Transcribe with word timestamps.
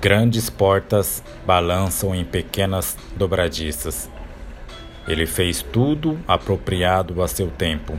Grandes 0.00 0.48
portas 0.48 1.22
balançam 1.46 2.14
em 2.14 2.24
pequenas 2.24 2.96
dobradiças. 3.16 4.08
Ele 5.06 5.26
fez 5.26 5.60
tudo 5.60 6.18
apropriado 6.26 7.22
a 7.22 7.28
seu 7.28 7.48
tempo. 7.48 7.98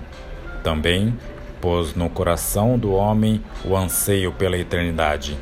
Também 0.63 1.15
pôs 1.61 1.93
no 1.93 2.09
coração 2.09 2.75
do 2.75 2.91
homem 2.91 3.39
o 3.63 3.77
anseio 3.77 4.31
pela 4.31 4.57
eternidade. 4.57 5.37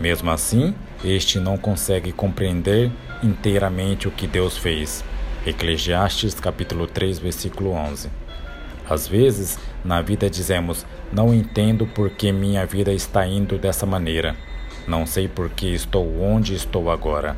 Mesmo 0.00 0.28
assim, 0.32 0.74
este 1.04 1.38
não 1.38 1.56
consegue 1.56 2.10
compreender 2.10 2.90
inteiramente 3.22 4.08
o 4.08 4.10
que 4.10 4.26
Deus 4.26 4.58
fez. 4.58 5.04
Eclesiastes 5.46 6.34
capítulo 6.34 6.88
3, 6.88 7.20
versículo 7.20 7.70
11. 7.70 8.10
Às 8.90 9.06
vezes, 9.06 9.56
na 9.84 10.02
vida 10.02 10.28
dizemos: 10.28 10.84
"Não 11.12 11.32
entendo 11.32 11.86
por 11.86 12.10
que 12.10 12.32
minha 12.32 12.66
vida 12.66 12.92
está 12.92 13.24
indo 13.24 13.56
dessa 13.56 13.86
maneira". 13.86 14.34
Não 14.86 15.06
sei 15.06 15.28
por 15.28 15.48
que 15.50 15.66
estou 15.72 16.20
onde 16.20 16.54
estou 16.54 16.90
agora, 16.90 17.36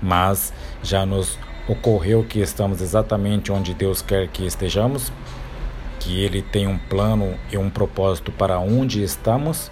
mas 0.00 0.52
já 0.82 1.04
nos 1.04 1.38
ocorreu 1.68 2.24
que 2.24 2.40
estamos 2.40 2.80
exatamente 2.80 3.52
onde 3.52 3.74
Deus 3.74 4.00
quer 4.00 4.28
que 4.28 4.46
estejamos? 4.46 5.12
Que 5.98 6.24
Ele 6.24 6.40
tem 6.40 6.66
um 6.66 6.78
plano 6.78 7.34
e 7.52 7.58
um 7.58 7.68
propósito 7.68 8.32
para 8.32 8.58
onde 8.58 9.02
estamos? 9.02 9.70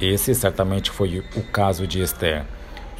Esse 0.00 0.34
certamente 0.34 0.90
foi 0.90 1.22
o 1.36 1.42
caso 1.42 1.86
de 1.86 2.00
Esther. 2.00 2.44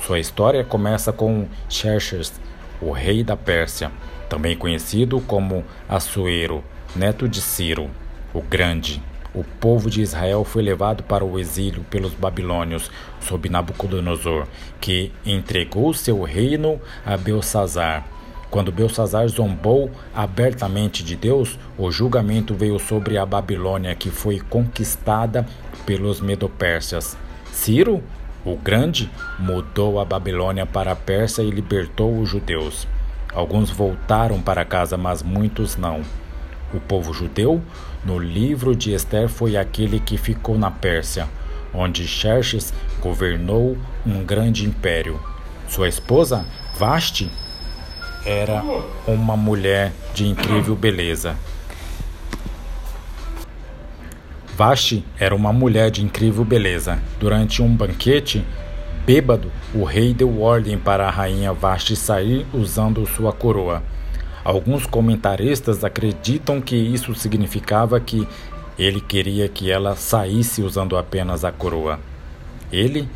Sua 0.06 0.19
história 0.19 0.62
começa 0.62 1.12
com 1.12 1.48
Xerxes, 1.69 2.39
o 2.80 2.91
rei 2.91 3.25
da 3.25 3.37
Pérsia, 3.37 3.91
também 4.28 4.56
conhecido 4.56 5.20
como 5.23 5.64
Assuero, 5.89 6.62
neto 6.95 7.27
de 7.27 7.41
Ciro, 7.41 7.91
o 8.34 8.42
Grande. 8.42 9.03
O 9.33 9.45
povo 9.45 9.89
de 9.89 10.02
Israel 10.02 10.45
foi 10.45 10.62
levado 10.62 11.05
para 11.05 11.25
o 11.25 11.39
exílio 11.39 11.84
pelos 11.89 12.15
babilônios 12.15 12.91
sob 13.20 13.48
Nabucodonosor, 13.48 14.47
que 14.80 15.12
entregou 15.25 15.95
seu 15.95 16.23
reino 16.23 16.81
a 17.06 17.17
Belsazar. 17.17 18.05
Quando 18.51 18.73
Belsazar 18.73 19.28
zombou 19.28 19.89
abertamente 20.12 21.05
de 21.05 21.14
Deus, 21.14 21.56
o 21.78 21.92
julgamento 21.92 22.53
veio 22.53 22.81
sobre 22.81 23.17
a 23.17 23.25
Babilônia, 23.25 23.95
que 23.95 24.11
foi 24.11 24.41
conquistada 24.41 25.47
pelos 25.86 26.20
Medopérsias. 26.20 27.17
Ciro, 27.53 28.03
o 28.45 28.56
Grande, 28.56 29.08
mudou 29.39 30.01
a 30.01 30.05
Babilônia 30.05 30.67
para 30.67 30.91
a 30.91 30.97
Pérsia 30.97 31.42
e 31.42 31.51
libertou 31.51 32.19
os 32.19 32.28
judeus. 32.28 32.89
Alguns 33.33 33.70
voltaram 33.70 34.42
para 34.42 34.64
casa, 34.64 34.97
mas 34.97 35.23
muitos 35.23 35.77
não. 35.77 36.03
O 36.73 36.79
povo 36.79 37.13
judeu, 37.13 37.61
no 38.05 38.19
livro 38.19 38.77
de 38.77 38.93
Esther, 38.93 39.29
foi 39.29 39.57
aquele 39.57 39.99
que 39.99 40.17
ficou 40.17 40.57
na 40.57 40.71
Pérsia, 40.71 41.29
onde 41.75 42.07
Xerxes 42.07 42.73
governou 43.01 43.77
um 44.07 44.25
grande 44.25 44.65
império. 44.65 45.21
Sua 45.69 45.89
esposa, 45.89 46.45
Vasti, 46.77 47.31
era 48.25 48.63
uma 49.07 49.37
mulher 49.37 49.93
de 50.15 50.27
incrível 50.27 50.77
beleza. 50.77 51.37
Vasti 54.57 55.05
era 55.19 55.35
uma 55.35 55.53
mulher 55.53 55.91
de 55.91 56.05
incrível 56.05 56.45
beleza. 56.45 56.98
Durante 57.19 57.63
um 57.63 57.75
banquete, 57.75 58.45
bêbado, 59.07 59.51
o 59.75 59.85
rei 59.85 60.13
deu 60.13 60.41
ordem 60.41 60.77
para 60.77 61.09
a 61.09 61.11
rainha 61.11 61.53
Vasti 61.53 61.97
sair 61.97 62.47
usando 62.53 63.07
sua 63.07 63.33
coroa. 63.33 63.83
Alguns 64.44 64.86
comentaristas 64.86 65.84
acreditam 65.84 66.60
que 66.60 66.77
isso 66.77 67.14
significava 67.14 68.00
que 68.00 68.27
ele 68.78 69.00
queria 69.00 69.48
que 69.48 69.70
ela 69.70 69.94
saísse 69.94 70.62
usando 70.62 70.96
apenas 70.96 71.44
a 71.44 71.52
coroa. 71.52 72.00
Ele 72.72 73.06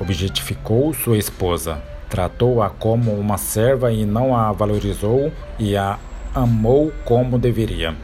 objetificou 0.00 0.92
sua 0.92 1.16
esposa, 1.16 1.80
tratou-a 2.08 2.68
como 2.68 3.12
uma 3.12 3.38
serva 3.38 3.92
e 3.92 4.04
não 4.04 4.36
a 4.36 4.50
valorizou 4.50 5.32
e 5.58 5.76
a 5.76 5.98
amou 6.34 6.92
como 7.04 7.38
deveria. 7.38 7.94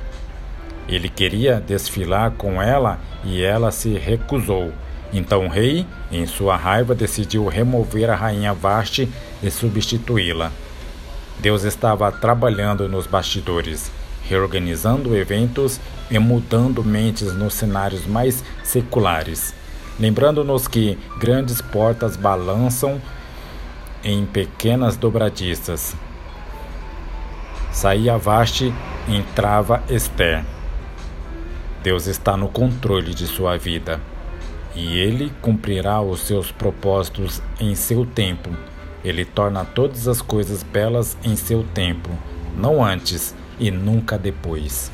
Ele 0.88 1.08
queria 1.08 1.60
desfilar 1.60 2.32
com 2.32 2.62
ela 2.62 2.98
e 3.24 3.42
ela 3.42 3.70
se 3.70 3.94
recusou. 3.94 4.72
Então 5.12 5.46
o 5.46 5.48
rei, 5.48 5.86
em 6.10 6.26
sua 6.26 6.56
raiva, 6.56 6.94
decidiu 6.94 7.46
remover 7.46 8.08
a 8.08 8.14
rainha 8.14 8.54
Vasti 8.54 9.08
e 9.42 9.50
substituí-la. 9.50 10.50
Deus 11.38 11.65
estava 11.65 12.10
trabalhando 12.12 12.88
nos 12.88 13.06
bastidores, 13.06 13.91
reorganizando 14.25 15.16
eventos 15.16 15.81
e 16.10 16.19
mudando 16.19 16.84
mentes 16.84 17.32
nos 17.34 17.54
cenários 17.54 18.06
mais 18.06 18.44
seculares, 18.62 19.54
lembrando-nos 19.98 20.69
que 20.69 20.98
grandes 21.19 21.60
portas 21.60 22.16
balançam 22.16 23.00
em 24.04 24.25
pequenas 24.25 24.97
dobradiças. 24.97 25.97
Saía 27.72 28.16
Vaste, 28.19 28.72
entrava 29.09 29.82
Esther. 29.88 30.44
Deus 31.82 32.06
está 32.06 32.37
no 32.37 32.49
controle 32.49 33.14
de 33.14 33.26
sua 33.26 33.56
vida 33.56 34.00
e 34.75 34.99
ele 34.99 35.32
cumprirá 35.41 36.00
os 36.00 36.20
seus 36.20 36.53
propósitos 36.53 37.43
em 37.59 37.75
seu 37.75 38.06
tempo 38.06 38.50
ele 39.04 39.24
torna 39.24 39.64
todas 39.64 40.06
as 40.08 40.22
coisas 40.22 40.62
belas 40.62 41.16
em 41.24 41.36
seu 41.36 41.64
tempo, 41.74 42.10
não 42.56 42.84
antes 42.84 43.34
e 43.58 43.70
nunca 43.70 44.18
depois. 44.18 44.90